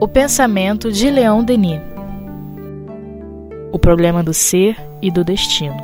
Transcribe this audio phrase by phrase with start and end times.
[0.00, 1.80] O pensamento de Leão Denis.
[3.72, 5.76] O problema do ser e do destino.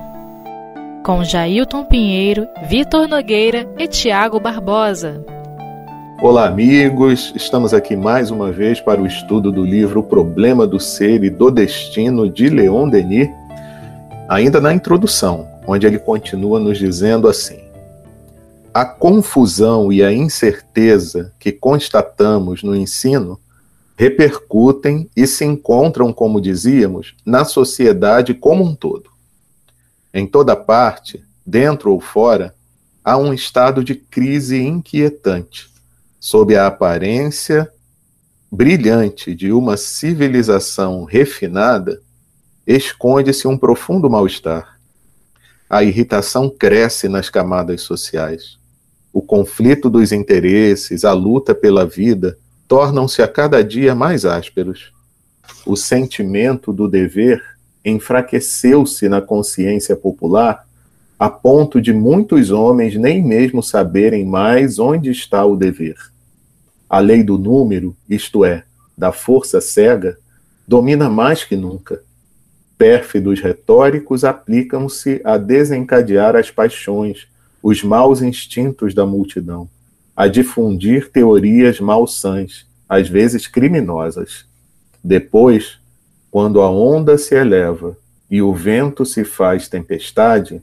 [1.04, 5.24] Com Jailton Pinheiro, Vitor Nogueira e Tiago Barbosa.
[6.22, 7.32] Olá, amigos!
[7.34, 11.30] Estamos aqui mais uma vez para o estudo do livro O Problema do Ser e
[11.30, 13.28] do Destino de Leon Denis,
[14.28, 17.69] ainda na introdução, onde ele continua nos dizendo assim:
[18.72, 23.40] A confusão e a incerteza que constatamos no ensino
[23.96, 29.10] repercutem e se encontram, como dizíamos, na sociedade como um todo.
[30.14, 32.54] Em toda parte, dentro ou fora,
[33.04, 35.68] há um estado de crise inquietante
[36.20, 37.68] sob a aparência
[38.52, 42.00] brilhante de uma civilização refinada,
[42.64, 44.78] esconde-se um profundo mal-estar.
[45.68, 48.59] A irritação cresce nas camadas sociais.
[49.12, 52.38] O conflito dos interesses, a luta pela vida,
[52.68, 54.92] tornam-se a cada dia mais ásperos.
[55.66, 57.42] O sentimento do dever
[57.84, 60.64] enfraqueceu-se na consciência popular
[61.20, 65.96] a ponto de muitos homens nem mesmo saberem mais onde está o dever.
[66.88, 68.64] A lei do número, isto é,
[68.96, 70.16] da força cega,
[70.66, 72.02] domina mais que nunca.
[72.78, 77.28] Pérfidos retóricos aplicam-se a desencadear as paixões,
[77.62, 79.68] os maus instintos da multidão,
[80.16, 84.44] a difundir teorias malsãs, às vezes criminosas.
[85.02, 85.78] Depois,
[86.30, 87.96] quando a onda se eleva
[88.30, 90.62] e o vento se faz tempestade,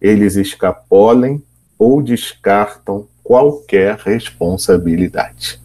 [0.00, 1.42] eles escapolem
[1.78, 5.60] ou descartam qualquer responsabilidade.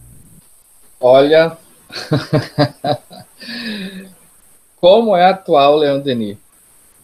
[1.00, 1.56] Olha,
[4.80, 6.36] como é atual Leon Denis.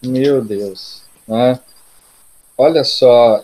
[0.01, 1.03] Meu Deus.
[1.27, 1.59] Né?
[2.57, 3.43] Olha só,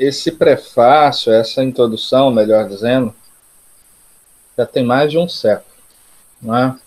[0.00, 3.14] esse prefácio, essa introdução, melhor dizendo,
[4.56, 5.76] já tem mais de um século.
[6.40, 6.80] Né?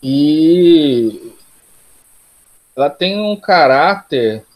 [0.00, 1.34] E
[2.76, 4.46] ela tem um caráter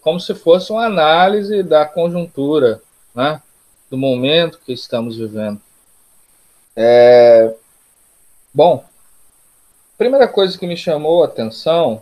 [0.00, 2.80] como se fosse uma análise da conjuntura,
[3.14, 3.42] né?
[3.90, 5.60] do momento que estamos vivendo.
[6.74, 7.54] É...
[8.54, 8.82] Bom,
[9.98, 12.00] primeira coisa que me chamou a atenção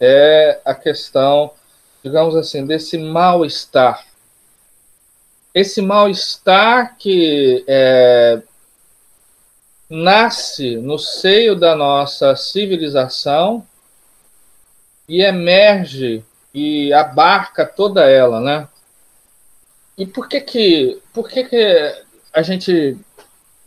[0.00, 1.50] é a questão,
[2.06, 4.06] digamos assim, desse mal-estar.
[5.52, 8.40] Esse mal-estar que é,
[9.90, 13.66] nasce no seio da nossa civilização
[15.08, 16.24] e emerge
[16.54, 18.68] e abarca toda ela, né?
[19.98, 22.96] E por que que, por que, que a gente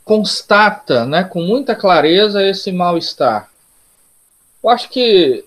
[0.06, 3.50] constata, né, com muita clareza esse mal-estar?
[4.64, 5.44] Eu acho que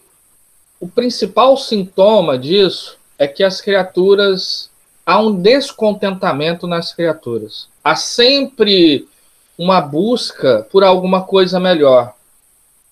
[0.83, 4.69] o principal sintoma disso é que as criaturas
[5.07, 7.69] há um descontentamento nas criaturas.
[7.85, 9.09] Há sempre
[9.57, 12.13] uma busca por alguma coisa melhor.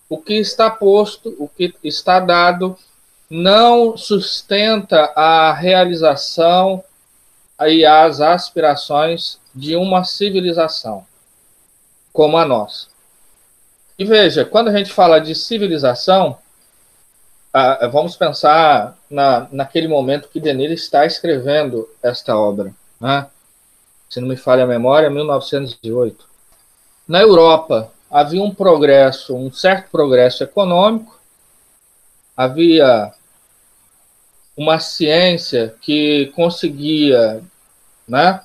[0.08, 2.78] O que está posto, o que está dado,
[3.28, 6.84] não sustenta a realização
[7.66, 11.04] e as aspirações de uma civilização
[12.12, 12.86] como a nossa.
[13.98, 16.38] E veja, quando a gente fala de civilização,
[17.90, 22.72] vamos pensar na, naquele momento que Denis está escrevendo esta obra.
[23.00, 23.26] Né?
[24.08, 26.28] Se não me falha a memória, 1908.
[27.08, 31.18] Na Europa, havia um progresso, um certo progresso econômico,
[32.36, 33.12] havia
[34.56, 37.42] uma ciência que conseguia
[38.06, 38.40] né,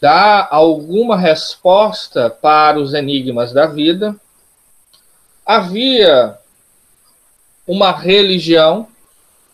[0.00, 4.16] dar alguma resposta para os enigmas da vida.
[5.44, 6.39] Havia
[7.70, 8.88] uma religião,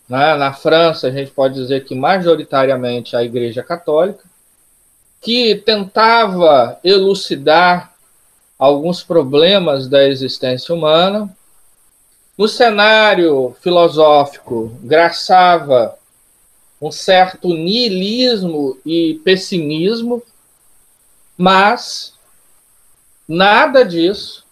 [0.09, 4.23] né, na França a gente pode dizer que majoritariamente a Igreja Católica,
[5.21, 7.93] que tentava elucidar
[8.57, 11.29] alguns problemas da existência humana,
[12.35, 15.95] no cenário filosófico, graçava
[16.81, 20.23] um certo niilismo e pessimismo,
[21.37, 22.15] mas
[23.27, 24.43] nada disso,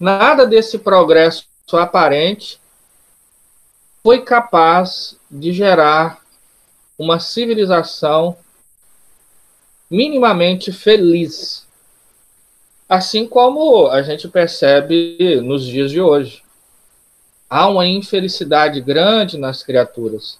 [0.00, 2.58] nada desse progresso aparente
[4.06, 6.20] foi capaz de gerar
[6.96, 8.36] uma civilização
[9.90, 11.66] minimamente feliz.
[12.88, 16.44] Assim como a gente percebe nos dias de hoje
[17.50, 20.38] há uma infelicidade grande nas criaturas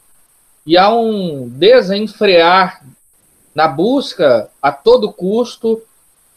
[0.65, 2.87] e há um desenfrear
[3.53, 5.83] na busca a todo custo,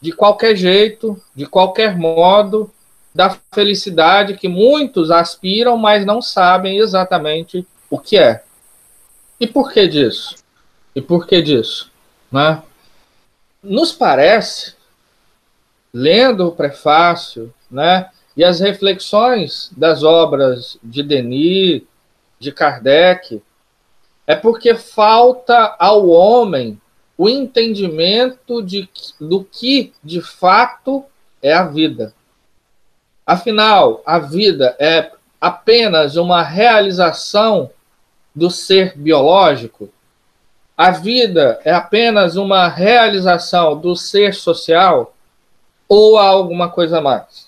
[0.01, 2.71] de qualquer jeito, de qualquer modo,
[3.19, 8.41] da felicidade que muitos aspiram, mas não sabem exatamente o que é.
[9.37, 10.37] E por que disso?
[10.95, 11.91] E por que disso?
[12.31, 12.63] Né?
[13.61, 14.73] nos parece,
[15.93, 21.81] lendo o prefácio, né, e as reflexões das obras de Denis,
[22.39, 23.43] de Kardec,
[24.25, 26.79] é porque falta ao homem
[27.17, 28.87] o entendimento de,
[29.19, 31.03] do que de fato
[31.41, 32.13] é a vida.
[33.29, 37.69] Afinal, a vida é apenas uma realização
[38.33, 39.87] do ser biológico?
[40.75, 45.13] A vida é apenas uma realização do ser social?
[45.87, 47.47] Ou há alguma coisa mais?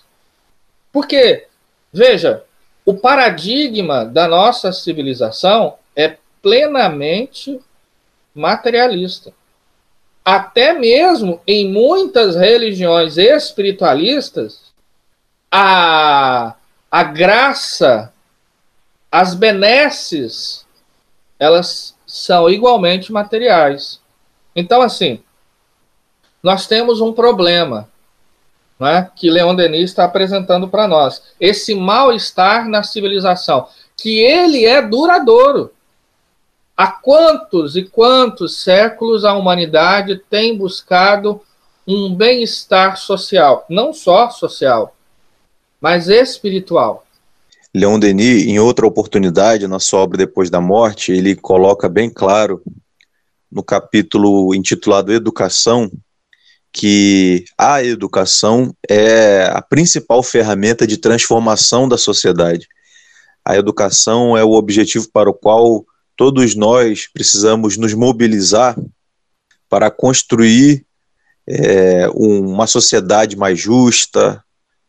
[0.92, 1.48] Porque,
[1.92, 2.44] veja,
[2.86, 7.60] o paradigma da nossa civilização é plenamente
[8.32, 9.32] materialista.
[10.24, 14.71] Até mesmo em muitas religiões espiritualistas,
[15.54, 16.54] a,
[16.90, 18.10] a graça,
[19.10, 20.66] as benesses,
[21.38, 24.00] elas são igualmente materiais.
[24.56, 25.22] Então, assim,
[26.42, 27.86] nós temos um problema
[28.80, 31.22] né, que Leon Denis está apresentando para nós.
[31.38, 35.72] Esse mal-estar na civilização, que ele é duradouro.
[36.74, 41.42] Há quantos e quantos séculos a humanidade tem buscado
[41.86, 44.96] um bem-estar social, não só social,
[45.82, 47.04] mas espiritual.
[47.74, 52.62] Leon Denis, em outra oportunidade, na sua obra Depois da Morte, ele coloca bem claro,
[53.50, 55.90] no capítulo intitulado Educação,
[56.72, 62.68] que a educação é a principal ferramenta de transformação da sociedade.
[63.44, 65.84] A educação é o objetivo para o qual
[66.16, 68.78] todos nós precisamos nos mobilizar
[69.68, 70.86] para construir
[71.46, 74.42] é, uma sociedade mais justa,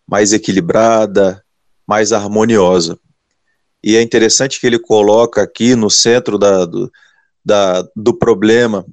[0.08, 1.44] mais equilibrada,
[1.88, 3.00] mais harmoniosa.
[3.84, 6.92] E é interessante que ele coloca aqui no centro da, do,
[7.44, 8.86] da, do problema,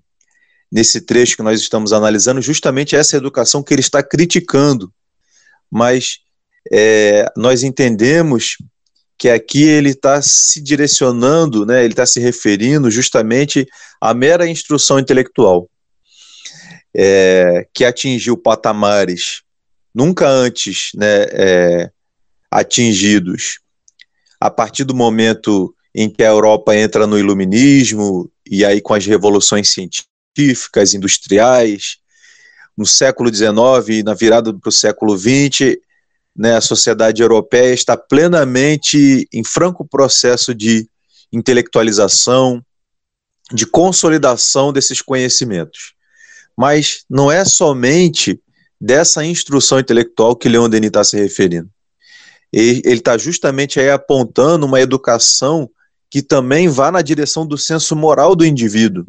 [0.70, 4.92] nesse trecho que nós estamos analisando, justamente essa educação que ele está criticando.
[5.70, 6.18] Mas
[6.72, 8.56] é, nós entendemos
[9.16, 13.66] que aqui ele está se direcionando, né, ele está se referindo justamente
[14.00, 15.68] à mera instrução intelectual,
[16.94, 19.42] é, que atingiu patamares
[19.94, 21.90] nunca antes né, é,
[22.50, 23.60] atingidos
[24.40, 29.04] a partir do momento em que a Europa entra no iluminismo e aí com as
[29.04, 31.98] revoluções científicas, industriais,
[32.76, 35.76] no século XIX, na virada para o século XX,
[36.34, 40.88] né, a sociedade europeia está plenamente em franco processo de
[41.32, 42.64] intelectualização,
[43.52, 45.93] de consolidação desses conhecimentos.
[46.56, 48.40] Mas não é somente
[48.81, 51.69] dessa instrução intelectual que Leon Denis está se referindo.
[52.53, 55.71] Ele está justamente aí apontando uma educação
[56.11, 59.05] que também vá na direção do senso moral do indivíduo,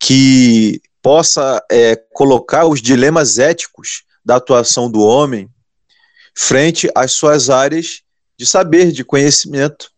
[0.00, 5.50] que possa é, colocar os dilemas éticos da atuação do homem
[6.34, 8.02] frente às suas áreas
[8.38, 9.90] de saber, de conhecimento.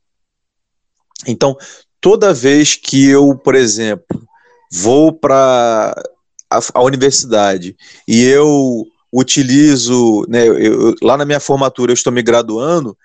[1.27, 1.57] Então,
[2.01, 4.27] toda vez que eu, por exemplo,
[4.73, 5.95] vou para
[6.51, 7.77] a, a universidade
[8.07, 12.97] e eu utilizo, né, eu, lá na minha formatura eu estou me graduando,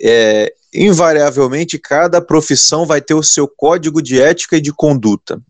[0.00, 5.42] é, invariavelmente cada profissão vai ter o seu código de ética e de conduta.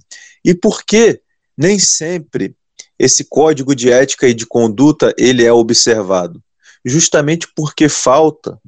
[0.44, 1.21] E por que
[1.56, 2.55] nem sempre
[2.99, 6.43] esse código de ética e de conduta ele é observado?
[6.85, 8.59] Justamente porque falta,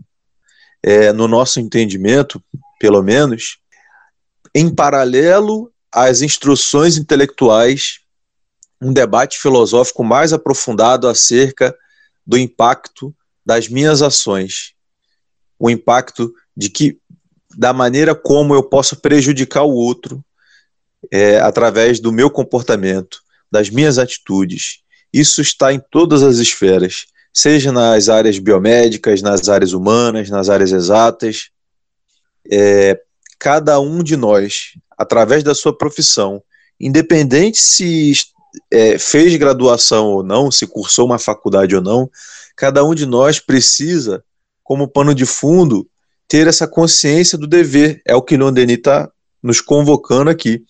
[0.83, 2.43] é, no nosso entendimento,
[2.79, 3.59] pelo menos,
[4.55, 8.02] em paralelo às instruções intelectuais
[8.83, 11.75] um debate filosófico mais aprofundado acerca
[12.27, 14.75] do impacto das minhas ações,
[15.59, 16.99] o impacto de que
[17.57, 20.25] da maneira como eu posso prejudicar o outro
[21.11, 24.81] é, através do meu comportamento, das minhas atitudes.
[25.13, 30.73] Isso está em todas as esferas, seja nas áreas biomédicas, nas áreas humanas, nas áreas
[30.73, 31.51] exatas.
[32.51, 33.01] É,
[33.39, 36.43] cada um de nós, através da sua profissão,
[36.81, 38.11] independente se
[38.71, 42.11] é, fez graduação ou não, se cursou uma faculdade ou não,
[42.57, 44.25] cada um de nós precisa,
[44.63, 45.89] como pano de fundo,
[46.29, 48.01] ter essa consciência do dever.
[48.07, 49.11] É o que Leon Denis está
[49.43, 50.65] nos convocando aqui.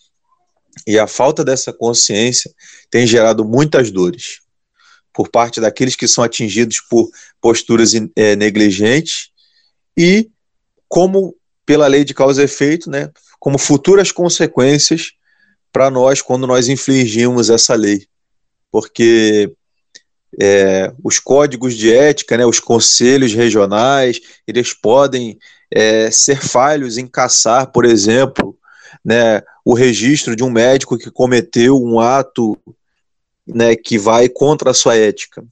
[0.86, 2.50] E a falta dessa consciência
[2.90, 4.40] tem gerado muitas dores
[5.12, 7.10] por parte daqueles que são atingidos por
[7.40, 9.28] posturas é, negligentes
[9.96, 10.30] e
[10.88, 11.36] como
[11.66, 15.12] pela lei de causa e efeito, né, como futuras consequências
[15.72, 18.06] para nós quando nós infligimos essa lei.
[18.70, 19.52] Porque
[20.40, 25.38] é, os códigos de ética, né, os conselhos regionais, eles podem
[25.70, 28.56] é, ser falhos em caçar, por exemplo,
[29.04, 32.58] né, o registro de um médico que cometeu um ato
[33.46, 35.44] né, que vai contra a sua ética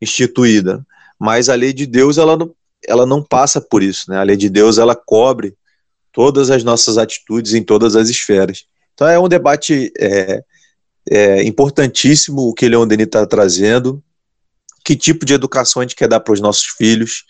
[0.00, 0.84] instituída.
[1.18, 2.52] Mas a lei de Deus, ela não,
[2.86, 4.18] ela não passa por isso, né?
[4.18, 5.54] A lei de Deus, ela cobre
[6.10, 8.66] todas as nossas atitudes em todas as esferas.
[8.94, 10.42] Então é um debate é,
[11.10, 14.02] é importantíssimo o que Leon Denis está trazendo,
[14.84, 17.24] que tipo de educação a gente quer dar para os nossos filhos,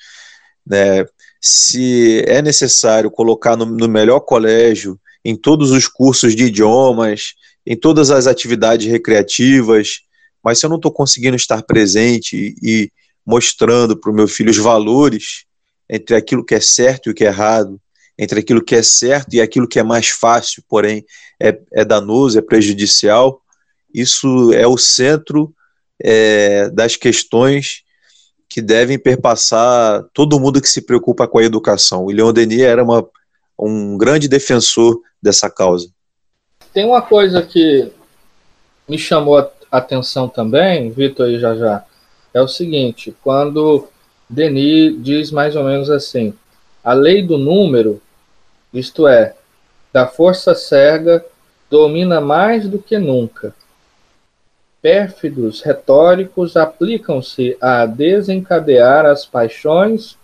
[0.67, 1.07] né?
[1.41, 7.35] se é necessário colocar no, no melhor colégio, em todos os cursos de idiomas,
[7.67, 10.03] em todas as atividades recreativas,
[10.43, 12.91] mas se eu não estou conseguindo estar presente e,
[13.25, 15.45] mostrando para o meu filho os valores
[15.89, 17.81] entre aquilo que é certo e o que é errado,
[18.19, 21.05] entre aquilo que é certo e aquilo que é mais fácil, porém
[21.41, 23.41] é, é danoso, é prejudicial,
[23.95, 25.53] isso é o centro
[26.03, 27.83] é, das questões
[28.49, 32.05] que devem perpassar todo mundo que se preocupa com a educação.
[32.05, 33.07] O Leon Denis era uma,
[33.59, 35.89] um grande defensor dessa causa.
[36.73, 37.91] Tem uma coisa que
[38.89, 41.85] me chamou a atenção também, Vitor e já já,
[42.35, 43.89] é o seguinte, quando
[44.29, 46.35] Denis diz mais ou menos assim,
[46.83, 48.01] a lei do número,
[48.73, 49.35] isto é,
[49.93, 51.25] da força cega,
[51.71, 53.55] domina mais do que nunca.
[54.81, 60.19] Pérfidos retóricos aplicam-se a desencadear as paixões,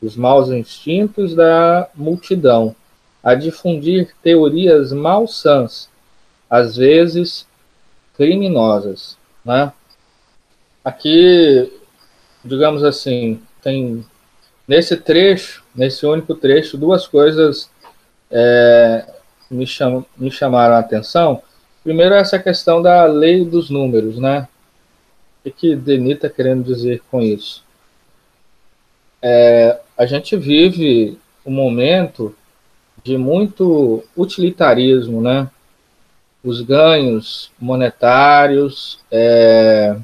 [0.00, 2.76] os maus instintos da multidão,
[3.22, 5.88] a difundir teorias malsãs,
[6.48, 7.46] às vezes
[8.16, 9.18] criminosas.
[9.44, 9.72] Né?
[10.84, 11.72] Aqui,
[12.44, 14.06] digamos assim, tem
[14.68, 17.70] nesse trecho, nesse único trecho, duas coisas
[18.30, 19.06] é,
[19.50, 21.42] me, cham, me chamaram a atenção.
[21.84, 24.48] Primeiro, essa questão da lei dos números, né?
[25.44, 27.64] O que Denis está querendo dizer com isso?
[29.22, 32.34] É, a gente vive um momento
[33.04, 35.48] de muito utilitarismo, né?
[36.42, 39.96] Os ganhos monetários, é,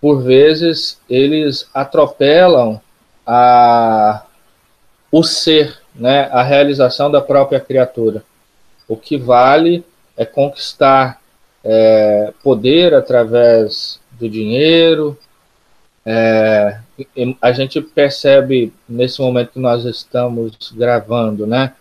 [0.00, 2.80] por vezes, eles atropelam
[3.26, 4.25] a,
[5.16, 6.28] o ser, né?
[6.30, 8.22] A realização da própria criatura.
[8.86, 9.82] O que vale
[10.14, 11.18] é conquistar
[11.64, 15.18] é, poder através do dinheiro,
[16.04, 16.78] é,
[17.40, 21.72] a gente percebe nesse momento que nós estamos gravando, né,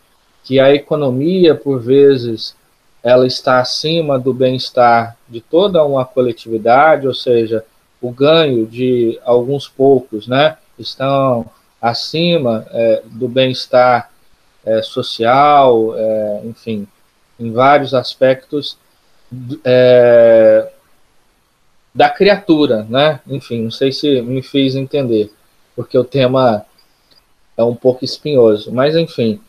[0.44, 2.56] que a economia por vezes
[3.04, 7.65] ela está acima do bem-estar de toda uma coletividade, ou seja,
[8.01, 11.46] o ganho de alguns poucos, né, estão
[11.86, 14.10] acima é, do bem-estar
[14.65, 16.88] é, social, é, enfim,
[17.39, 18.75] em vários aspectos
[19.63, 20.68] é,
[21.94, 23.20] da criatura, né?
[23.27, 25.32] Enfim, não sei se me fiz entender,
[25.75, 26.65] porque o tema
[27.56, 29.39] é um pouco espinhoso, mas enfim,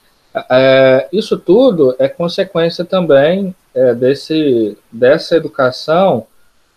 [0.51, 6.27] é, isso tudo é consequência também é, desse, dessa educação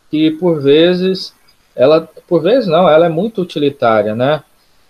[0.10, 1.34] que por vezes
[1.75, 4.42] ela, por vezes não, ela é muito utilitária, né?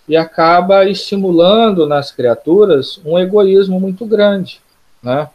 [0.10, 4.60] E acaba estimulando nas criaturas um egoísmo muito grande,
[5.02, 5.30] né?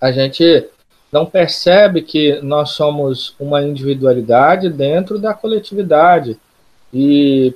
[0.00, 0.68] A gente
[1.12, 6.38] não percebe que nós somos uma individualidade dentro da coletividade.
[6.92, 7.54] E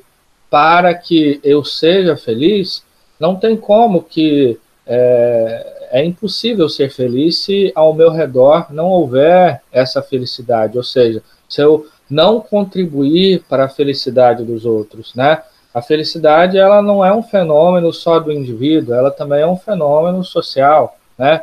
[0.48, 2.82] para que eu seja feliz,
[3.18, 9.60] não tem como que é, é impossível ser feliz se ao meu redor não houver
[9.70, 10.78] essa felicidade.
[10.78, 15.42] Ou seja, se eu não contribuir para a felicidade dos outros, né?
[15.72, 20.24] A felicidade ela não é um fenômeno só do indivíduo, ela também é um fenômeno
[20.24, 21.42] social, né?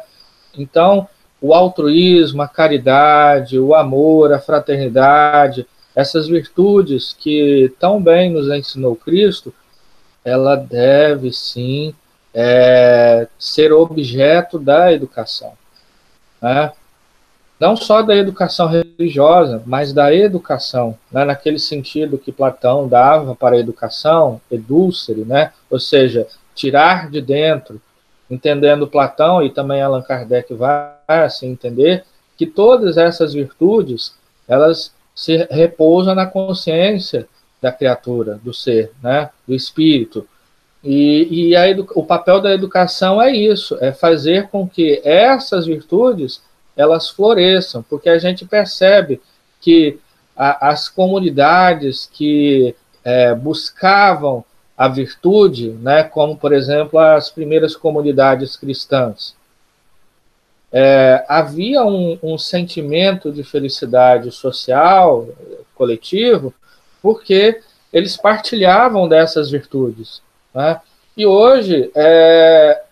[0.57, 1.07] Então,
[1.39, 8.95] o altruísmo, a caridade, o amor, a fraternidade, essas virtudes que tão bem nos ensinou
[8.95, 9.53] Cristo,
[10.23, 11.93] ela deve sim
[12.33, 15.53] é, ser objeto da educação.
[16.41, 16.71] Né?
[17.59, 21.25] Não só da educação religiosa, mas da educação, né?
[21.25, 25.51] naquele sentido que Platão dava para a educação, edúcere, né?
[25.69, 27.81] ou seja, tirar de dentro,
[28.29, 32.03] entendendo Platão e também Allan Kardec vai assim entender
[32.37, 34.13] que todas essas virtudes
[34.47, 37.27] elas se repousam na consciência
[37.61, 40.27] da criatura, do ser, né, do espírito.
[40.83, 41.63] E, e a,
[41.95, 46.41] o papel da educação é isso, é fazer com que essas virtudes
[46.77, 49.19] elas floresçam, porque a gente percebe
[49.59, 49.99] que
[50.35, 54.45] a, as comunidades que é, buscavam
[54.77, 59.35] a virtude, né, como, por exemplo, as primeiras comunidades cristãs.
[60.71, 65.27] É, havia um, um, sentimento de felicidade social,
[65.73, 66.53] coletivo,
[67.01, 70.21] porque eles partilhavam dessas virtudes.
[70.53, 70.79] Né?
[71.15, 72.83] E hoje, é,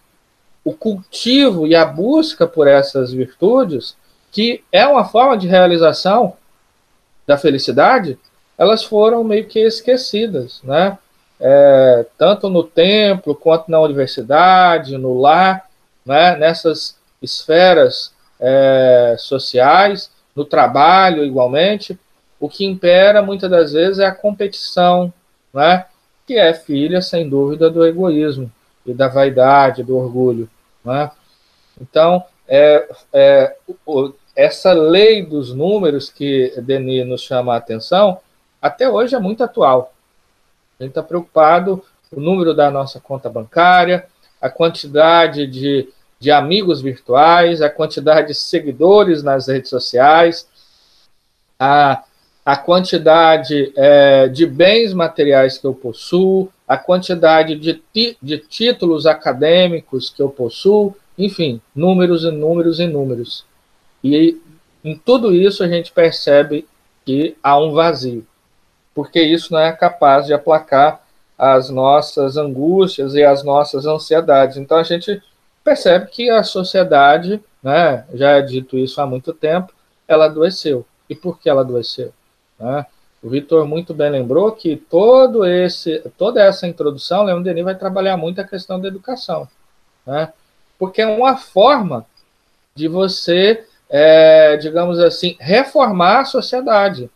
[0.66, 3.96] o cultivo e a busca por essas virtudes
[4.36, 6.34] que é uma forma de realização
[7.26, 8.20] da felicidade,
[8.58, 10.98] elas foram meio que esquecidas, né?
[11.40, 15.70] É, tanto no templo quanto na universidade, no lar,
[16.06, 16.36] né?
[16.36, 21.98] nessas esferas é, sociais, no trabalho igualmente,
[22.38, 25.14] o que impera muitas das vezes é a competição,
[25.54, 25.86] né?
[26.28, 28.52] que é filha, sem dúvida, do egoísmo
[28.86, 30.50] e da vaidade, do orgulho.
[30.86, 31.12] Né?
[31.82, 38.20] Então, é, é, o, essa lei dos números que Denis nos chama a atenção,
[38.62, 39.94] até hoje é muito atual.
[40.80, 44.08] A gente está preocupado com o número da nossa conta bancária,
[44.42, 45.90] a quantidade de,
[46.20, 50.48] de amigos virtuais, a quantidade de seguidores nas redes sociais,
[51.60, 52.04] a,
[52.46, 57.82] a quantidade é, de bens materiais que eu possuo, a quantidade de,
[58.22, 63.46] de títulos acadêmicos que eu possuo, enfim, números e números e números.
[64.04, 64.40] E
[64.84, 66.68] em tudo isso a gente percebe
[67.06, 68.26] que há um vazio,
[68.94, 71.02] porque isso não é capaz de aplacar
[71.38, 74.58] as nossas angústias e as nossas ansiedades.
[74.58, 75.22] Então a gente
[75.64, 79.74] percebe que a sociedade, né, já é dito isso há muito tempo,
[80.08, 80.86] ela adoeceu.
[81.10, 82.14] E por que ela adoeceu?
[82.60, 82.86] Né?
[83.26, 88.16] O Vitor muito bem lembrou que todo esse, toda essa introdução, Leon Denis vai trabalhar
[88.16, 89.48] muito a questão da educação.
[90.06, 90.32] Né?
[90.78, 92.06] porque é uma forma
[92.74, 97.10] de você, é, digamos assim, reformar a sociedade.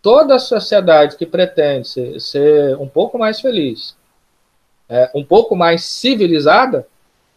[0.00, 3.96] Toda a sociedade que pretende ser, ser um pouco mais feliz,
[4.88, 6.86] é, um pouco mais civilizada,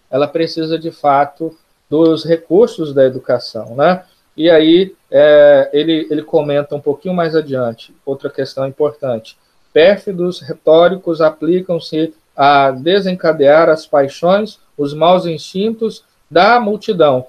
[0.10, 1.58] ela precisa de fato
[1.90, 4.04] dos recursos da educação, né?
[4.40, 9.38] E aí é, ele, ele comenta um pouquinho mais adiante, outra questão importante.
[9.74, 17.28] Pérfidos retóricos aplicam-se a desencadear as paixões os maus instintos da multidão,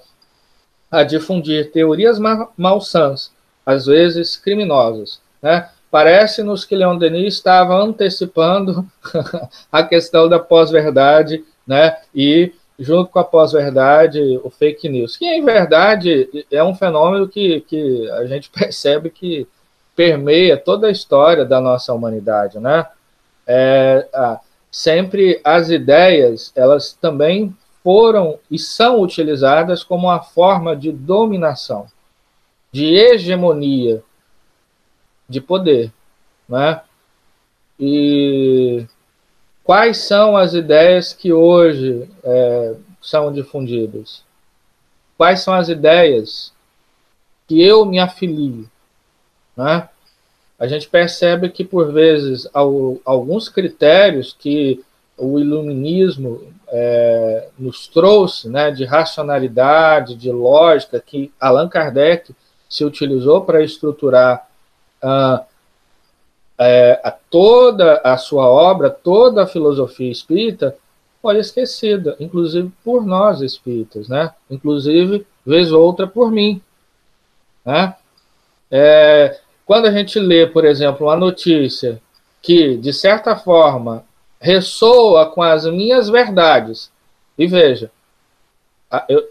[0.89, 2.17] a difundir teorias
[2.57, 3.33] malsãs,
[3.65, 5.19] às vezes criminosas.
[5.41, 5.67] Né?
[5.91, 8.87] Parece-nos que Leon Denis estava antecipando
[9.69, 11.97] a questão da pós-verdade, né?
[12.15, 17.61] e junto com a pós-verdade, o fake news, que em verdade é um fenômeno que,
[17.61, 19.47] que a gente percebe que
[19.95, 22.87] permeia toda a história da nossa humanidade, né?
[23.45, 24.07] É,
[24.71, 31.87] sempre as ideias, elas também foram e são utilizadas como uma forma de dominação,
[32.71, 34.01] de hegemonia,
[35.29, 35.91] de poder,
[36.49, 36.81] né?
[37.79, 38.85] E
[39.63, 44.23] quais são as ideias que hoje é, são difundidas?
[45.17, 46.51] Quais são as ideias
[47.47, 48.69] que eu me afilio,
[49.55, 49.87] né?
[50.61, 54.79] a gente percebe que, por vezes, alguns critérios que
[55.17, 62.35] o iluminismo é, nos trouxe, né, de racionalidade, de lógica, que Allan Kardec
[62.69, 64.47] se utilizou para estruturar
[65.03, 65.43] uh,
[66.61, 70.75] é, a toda a sua obra, toda a filosofia espírita,
[71.21, 74.31] foi esquecida, inclusive por nós espíritas, né?
[74.49, 76.61] Inclusive, vez ou outra, por mim,
[77.65, 77.95] né?
[78.69, 82.01] É, quando a gente lê, por exemplo, uma notícia
[82.41, 84.03] que, de certa forma,
[84.39, 86.91] ressoa com as minhas verdades,
[87.37, 87.91] e veja,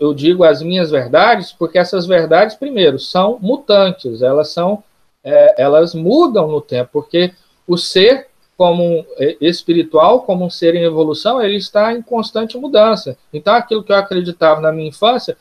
[0.01, 4.83] eu digo as minhas verdades porque essas verdades, primeiro, são mutantes, elas são,
[5.23, 7.33] é, elas mudam no tempo, porque
[7.67, 9.07] o ser como
[9.41, 13.17] espiritual, como um ser em evolução, ele está em constante mudança.
[13.33, 15.35] Então, aquilo que eu acreditava na minha infância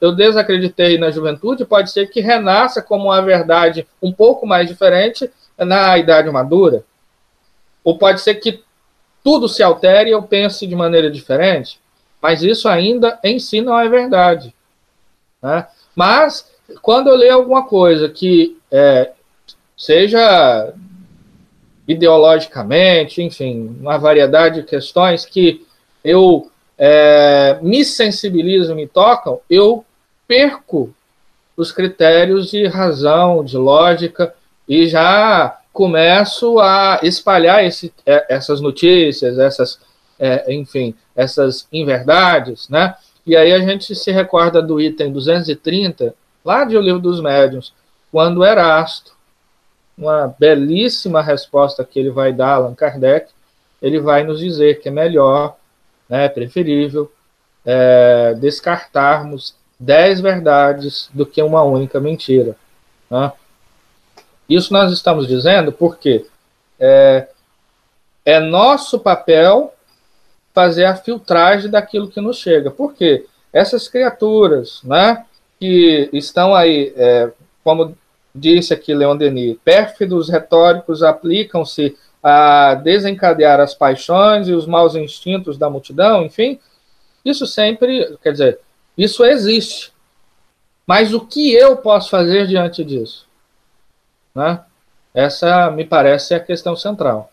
[0.00, 5.30] eu desacreditei na juventude, pode ser que renasça como uma verdade um pouco mais diferente
[5.58, 6.84] na idade madura.
[7.84, 8.62] Ou pode ser que
[9.22, 11.78] tudo se altere e eu pense de maneira diferente.
[12.20, 14.54] Mas isso ainda em si não é verdade.
[15.42, 15.66] Né?
[15.94, 19.12] Mas, quando eu leio alguma coisa que é,
[19.76, 20.72] seja
[21.86, 25.64] ideologicamente, enfim, uma variedade de questões que
[26.02, 29.84] eu é, me sensibilizam, me tocam, eu
[30.26, 30.94] perco
[31.56, 34.34] os critérios de razão, de lógica,
[34.68, 39.78] e já começo a espalhar esse, é, essas notícias, essas,
[40.18, 42.94] é, enfim, essas inverdades, né?
[43.26, 47.72] E aí a gente se recorda do item 230, lá de O Livro dos Médiuns,
[48.10, 49.15] quando Erasto,
[49.96, 53.30] uma belíssima resposta que ele vai dar Allan Kardec,
[53.80, 55.56] ele vai nos dizer que é melhor
[56.08, 57.10] né, preferível
[57.64, 62.56] é, descartarmos dez verdades do que uma única mentira.
[63.10, 63.32] Né?
[64.48, 66.26] Isso nós estamos dizendo porque
[66.78, 67.28] é,
[68.24, 69.74] é nosso papel
[70.54, 72.70] fazer a filtragem daquilo que nos chega.
[72.70, 75.24] Porque essas criaturas, né,
[75.58, 77.30] que estão aí, é,
[77.62, 77.96] como
[78.36, 85.56] disse aqui Leon Denis, pérfidos retóricos aplicam-se a desencadear as paixões e os maus instintos
[85.56, 86.58] da multidão, enfim,
[87.24, 88.58] isso sempre, quer dizer,
[88.96, 89.92] isso existe.
[90.86, 93.26] Mas o que eu posso fazer diante disso?
[94.34, 94.60] Né?
[95.12, 97.30] Essa me parece a questão central.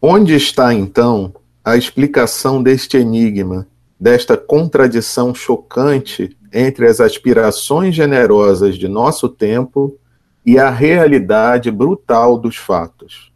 [0.00, 3.66] Onde está então a explicação deste enigma,
[3.98, 9.98] desta contradição chocante entre as aspirações generosas de nosso tempo
[10.44, 13.32] e a realidade brutal dos fatos?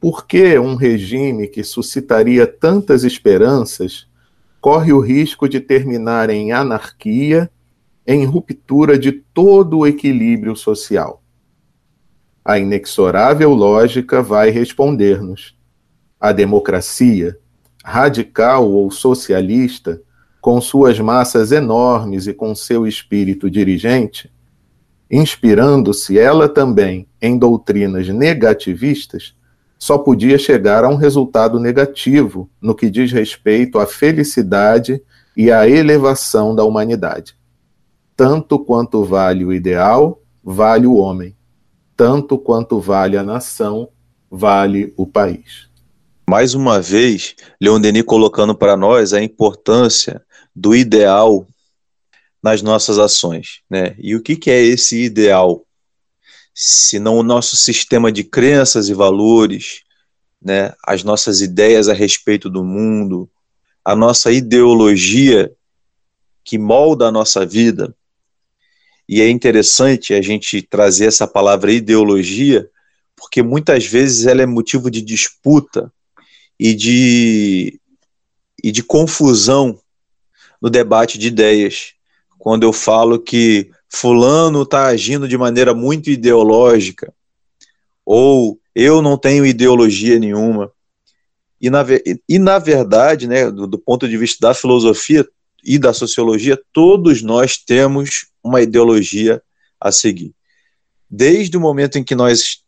[0.00, 4.06] Por que um regime que suscitaria tantas esperanças
[4.60, 7.50] corre o risco de terminar em anarquia,
[8.06, 11.22] em ruptura de todo o equilíbrio social?
[12.44, 15.54] A inexorável lógica vai responder-nos.
[16.18, 17.38] A democracia,
[17.84, 20.00] radical ou socialista,
[20.40, 24.32] com suas massas enormes e com seu espírito dirigente,
[25.10, 29.34] inspirando-se ela também em doutrinas negativistas,
[29.78, 35.00] só podia chegar a um resultado negativo no que diz respeito à felicidade
[35.36, 37.36] e à elevação da humanidade.
[38.16, 41.36] Tanto quanto vale o ideal, vale o homem
[41.98, 43.88] tanto quanto vale a nação,
[44.30, 45.68] vale o país.
[46.30, 50.22] Mais uma vez, Leon Denis colocando para nós a importância
[50.54, 51.44] do ideal
[52.42, 53.60] nas nossas ações.
[53.68, 53.94] Né?
[53.98, 55.66] E o que, que é esse ideal?
[56.54, 59.82] Se não o nosso sistema de crenças e valores,
[60.40, 63.30] né, as nossas ideias a respeito do mundo,
[63.84, 65.52] a nossa ideologia
[66.44, 67.94] que molda a nossa vida,
[69.08, 72.68] e é interessante a gente trazer essa palavra ideologia,
[73.16, 75.90] porque muitas vezes ela é motivo de disputa
[76.58, 77.80] e de,
[78.62, 79.80] e de confusão
[80.60, 81.94] no debate de ideias.
[82.48, 87.12] Quando eu falo que Fulano está agindo de maneira muito ideológica,
[88.06, 90.72] ou eu não tenho ideologia nenhuma.
[91.60, 91.84] E na,
[92.26, 95.28] e na verdade, né, do, do ponto de vista da filosofia
[95.62, 99.42] e da sociologia, todos nós temos uma ideologia
[99.78, 100.32] a seguir.
[101.10, 102.62] Desde o momento em que nós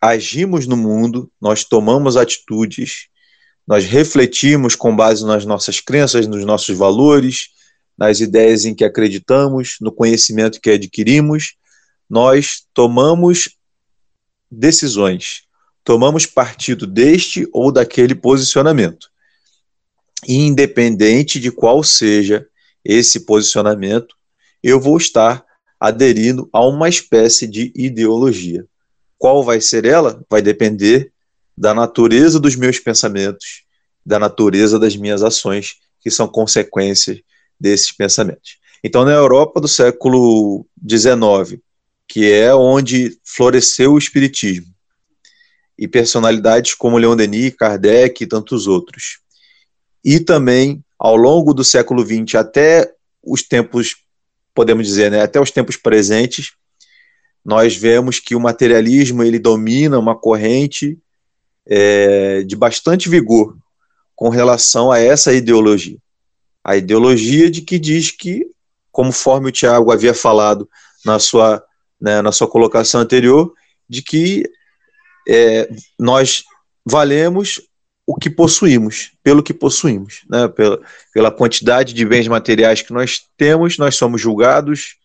[0.00, 3.08] agimos no mundo, nós tomamos atitudes,
[3.66, 7.58] nós refletimos com base nas nossas crenças, nos nossos valores,
[8.00, 11.56] nas ideias em que acreditamos, no conhecimento que adquirimos,
[12.08, 13.58] nós tomamos
[14.50, 15.42] decisões,
[15.84, 19.10] tomamos partido deste ou daquele posicionamento.
[20.26, 22.46] Independente de qual seja
[22.82, 24.16] esse posicionamento,
[24.62, 25.44] eu vou estar
[25.78, 28.66] aderindo a uma espécie de ideologia.
[29.18, 30.24] Qual vai ser ela?
[30.30, 31.12] Vai depender
[31.56, 33.64] da natureza dos meus pensamentos,
[34.04, 37.20] da natureza das minhas ações, que são consequências
[37.60, 38.58] desses pensamentos.
[38.82, 41.60] Então, na Europa do século XIX,
[42.08, 44.66] que é onde floresceu o Espiritismo,
[45.78, 49.20] e personalidades como Leon Denis, Kardec e tantos outros.
[50.04, 52.92] E também, ao longo do século XX até
[53.22, 53.96] os tempos
[54.54, 56.52] podemos dizer, né, até os tempos presentes,
[57.42, 60.98] nós vemos que o materialismo ele domina uma corrente
[61.66, 63.56] é, de bastante vigor
[64.14, 65.96] com relação a essa ideologia.
[66.64, 68.46] A ideologia de que diz que,
[68.92, 70.68] conforme o Tiago havia falado
[71.04, 71.62] na sua,
[72.00, 73.52] né, na sua colocação anterior,
[73.88, 74.44] de que
[75.28, 75.68] é,
[75.98, 76.44] nós
[76.84, 77.60] valemos
[78.06, 80.48] o que possuímos, pelo que possuímos, né?
[80.48, 80.80] pela,
[81.14, 84.96] pela quantidade de bens materiais que nós temos, nós somos julgados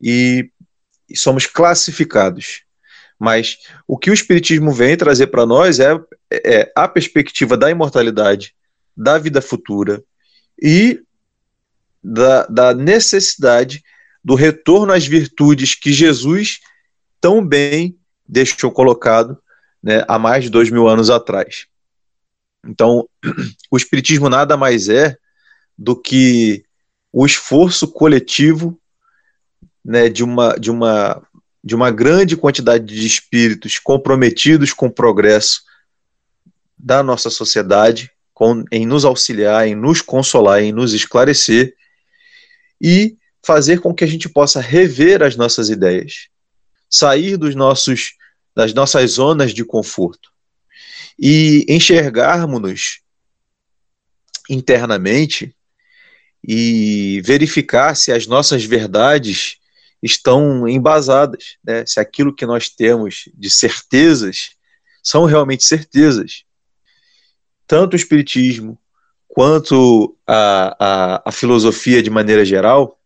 [0.00, 0.50] e,
[1.14, 2.62] somos classificados.
[3.18, 5.96] Mas o que o Espiritismo vem trazer para nós é,
[6.32, 8.54] é a perspectiva da imortalidade,
[8.96, 10.02] da vida futura
[10.60, 11.02] e
[12.02, 13.82] da, da necessidade
[14.24, 16.60] do retorno às virtudes que Jesus
[17.20, 17.96] tão bem
[18.28, 19.38] deixou colocado
[19.82, 21.66] né, há mais de dois mil anos atrás.
[22.64, 23.08] Então,
[23.70, 25.16] o Espiritismo nada mais é
[25.76, 26.64] do que
[27.12, 28.80] o esforço coletivo
[29.84, 31.22] né, de, uma, de, uma,
[31.62, 35.62] de uma grande quantidade de espíritos comprometidos com o progresso
[36.78, 41.74] da nossa sociedade, com, em nos auxiliar, em nos consolar, em nos esclarecer
[42.80, 46.28] e fazer com que a gente possa rever as nossas ideias,
[46.88, 48.14] sair dos nossos,
[48.54, 50.30] das nossas zonas de conforto
[51.18, 53.00] e enxergarmos-nos
[54.48, 55.54] internamente
[56.46, 59.56] e verificar se as nossas verdades
[60.02, 61.86] estão embasadas, né?
[61.86, 64.50] se aquilo que nós temos de certezas
[65.02, 66.44] são realmente certezas.
[67.72, 68.78] Tanto o Espiritismo
[69.26, 73.00] quanto a, a, a filosofia de maneira geral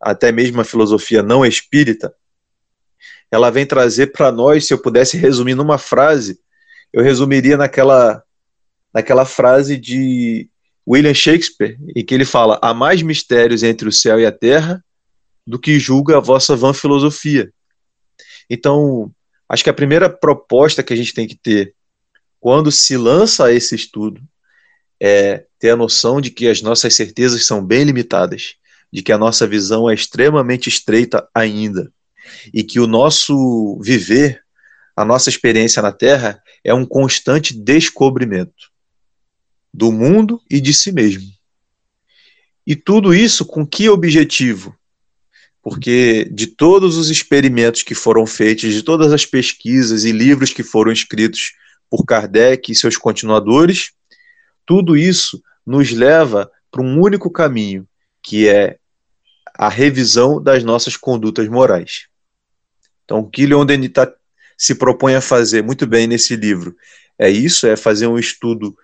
[0.00, 2.14] até mesmo a filosofia não espírita,
[3.30, 6.40] ela vem trazer para nós, se eu pudesse resumir numa frase,
[6.90, 8.24] eu resumiria naquela,
[8.90, 10.48] naquela frase de
[10.88, 14.82] William Shakespeare, em que ele fala: há mais mistérios entre o céu e a terra
[15.46, 17.52] do que julga a vossa vã filosofia.
[18.48, 19.12] Então,
[19.46, 21.74] acho que a primeira proposta que a gente tem que ter
[22.40, 24.20] quando se lança esse estudo
[24.98, 28.54] é ter a noção de que as nossas certezas são bem limitadas,
[28.90, 31.92] de que a nossa visão é extremamente estreita ainda,
[32.52, 34.42] e que o nosso viver,
[34.96, 38.70] a nossa experiência na Terra, é um constante descobrimento
[39.72, 41.30] do mundo e de si mesmo.
[42.66, 44.74] E tudo isso com que objetivo?
[45.62, 50.62] Porque de todos os experimentos que foram feitos, de todas as pesquisas e livros que
[50.62, 51.52] foram escritos
[51.90, 53.90] por Kardec e seus continuadores,
[54.64, 57.86] tudo isso nos leva para um único caminho,
[58.22, 58.78] que é
[59.54, 62.06] a revisão das nossas condutas morais.
[63.04, 64.10] Então, o que Leon Denis tá,
[64.56, 66.76] se propõe a fazer muito bem nesse livro
[67.18, 68.74] é isso, é fazer um estudo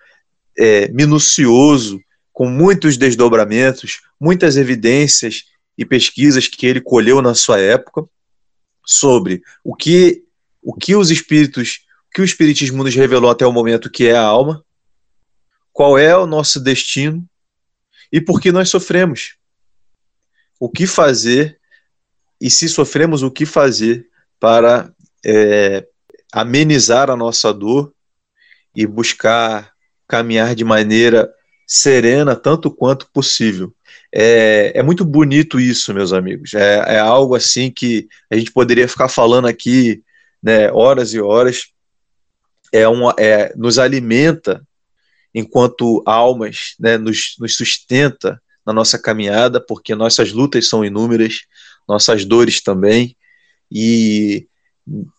[0.55, 1.99] é, minucioso,
[2.31, 8.03] com muitos desdobramentos, muitas evidências e pesquisas que ele colheu na sua época
[8.85, 10.23] sobre o que
[10.61, 11.79] o que os espíritos,
[12.17, 14.65] que o espiritismo nos revelou até o momento que é a alma,
[15.71, 17.23] qual é o nosso destino
[18.11, 19.35] e por que nós sofremos.
[20.59, 21.59] O que fazer
[22.41, 24.07] e se sofremos o que fazer
[24.39, 24.91] para
[25.23, 25.85] é,
[26.33, 27.93] amenizar a nossa dor
[28.75, 29.71] e buscar
[30.07, 31.31] caminhar de maneira
[31.67, 33.71] serena tanto quanto possível.
[34.11, 36.55] É, é muito bonito isso, meus amigos.
[36.55, 40.01] É, é, algo assim que a gente poderia ficar falando aqui
[40.41, 41.76] né, horas e horas.
[42.73, 44.65] É um, é, nos alimenta
[45.33, 51.41] enquanto almas, né, nos, nos sustenta na nossa caminhada, porque nossas lutas são inúmeras,
[51.87, 53.15] nossas dores também,
[53.71, 54.47] e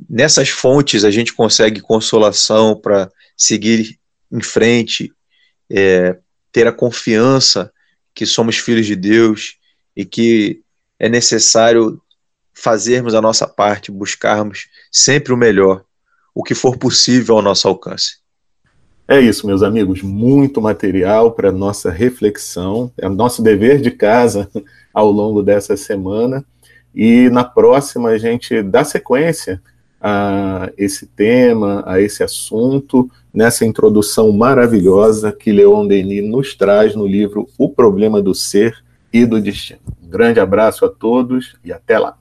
[0.09, 3.99] nessas fontes a gente consegue consolação para seguir
[4.31, 5.13] em frente,
[5.71, 6.19] é,
[6.51, 7.73] ter a confiança
[8.15, 9.57] que somos filhos de Deus
[9.97, 10.63] e que
[10.99, 12.03] é necessário
[12.53, 15.85] fazermos a nossa parte, buscarmos sempre o melhor,
[16.39, 18.19] o que for possível ao nosso alcance.
[19.09, 24.49] É isso, meus amigos, muito material para nossa reflexão, é o nosso dever de casa
[24.95, 26.45] ao longo dessa semana.
[26.95, 29.61] E na próxima a gente dá sequência
[30.01, 37.05] a esse tema, a esse assunto, nessa introdução maravilhosa que Leon Denis nos traz no
[37.05, 38.77] livro O Problema do Ser
[39.13, 39.81] e do Destino.
[40.01, 42.17] Um grande abraço a todos e até lá.